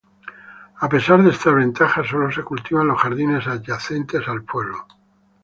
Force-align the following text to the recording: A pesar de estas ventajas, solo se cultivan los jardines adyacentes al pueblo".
A 0.85 0.89
pesar 0.89 1.21
de 1.21 1.29
estas 1.29 1.53
ventajas, 1.53 2.07
solo 2.07 2.31
se 2.31 2.41
cultivan 2.43 2.87
los 2.87 2.99
jardines 2.99 3.45
adyacentes 3.45 4.27
al 4.27 4.41
pueblo". 4.43 4.87